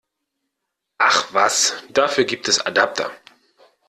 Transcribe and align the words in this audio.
Ach 0.97 1.31
was, 1.31 1.75
dafür 1.91 2.23
gibt 2.23 2.47
es 2.47 2.59
Adapter! 2.59 3.11